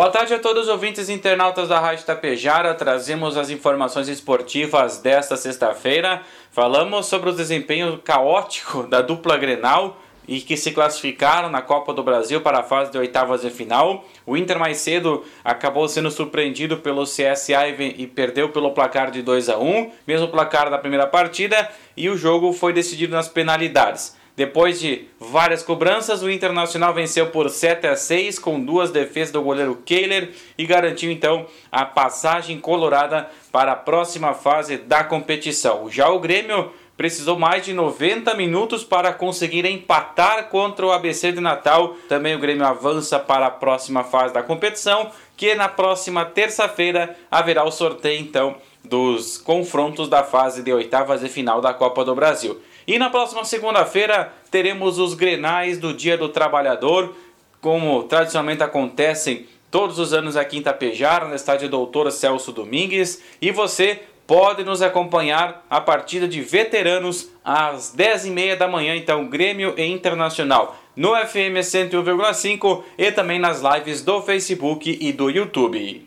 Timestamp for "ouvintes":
0.70-1.10